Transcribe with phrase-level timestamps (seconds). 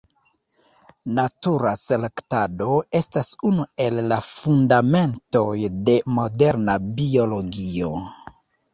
[1.19, 5.47] Natura selektado estas unu el la fundamentoj
[5.79, 7.97] de moderna biologio.